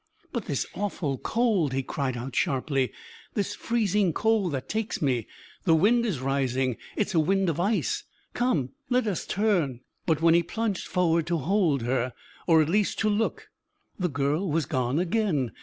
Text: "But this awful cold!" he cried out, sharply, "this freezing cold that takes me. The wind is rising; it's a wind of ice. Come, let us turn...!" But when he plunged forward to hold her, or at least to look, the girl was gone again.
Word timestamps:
"But 0.31 0.45
this 0.45 0.65
awful 0.73 1.19
cold!" 1.19 1.73
he 1.73 1.83
cried 1.83 2.17
out, 2.17 2.35
sharply, 2.35 2.91
"this 3.35 3.53
freezing 3.53 4.13
cold 4.13 4.51
that 4.53 4.67
takes 4.67 4.99
me. 4.99 5.27
The 5.65 5.75
wind 5.75 6.07
is 6.07 6.19
rising; 6.21 6.77
it's 6.95 7.13
a 7.13 7.19
wind 7.19 7.49
of 7.51 7.59
ice. 7.59 8.03
Come, 8.33 8.69
let 8.89 9.05
us 9.05 9.27
turn...!" 9.27 9.81
But 10.07 10.19
when 10.19 10.33
he 10.33 10.41
plunged 10.41 10.87
forward 10.87 11.27
to 11.27 11.37
hold 11.37 11.83
her, 11.83 12.13
or 12.47 12.63
at 12.63 12.69
least 12.69 12.97
to 13.01 13.09
look, 13.09 13.49
the 13.99 14.09
girl 14.09 14.49
was 14.49 14.65
gone 14.65 14.97
again. 14.97 15.51